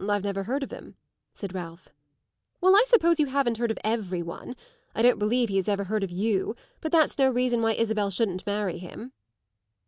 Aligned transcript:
"I've 0.00 0.24
never 0.24 0.42
heard 0.42 0.64
of 0.64 0.72
him," 0.72 0.96
said 1.32 1.54
Ralph. 1.54 1.90
"Well, 2.60 2.74
I 2.74 2.82
suppose 2.88 3.20
you 3.20 3.26
haven't 3.26 3.58
heard 3.58 3.70
of 3.70 3.78
every 3.84 4.20
one. 4.20 4.56
I 4.96 5.02
don't 5.02 5.16
believe 5.20 5.48
he 5.48 5.58
has 5.58 5.68
ever 5.68 5.84
heard 5.84 6.02
of 6.02 6.10
you; 6.10 6.56
but 6.80 6.90
that's 6.90 7.16
no 7.18 7.30
reason 7.30 7.62
why 7.62 7.74
Isabel 7.74 8.10
shouldn't 8.10 8.44
marry 8.44 8.78
him." 8.78 9.12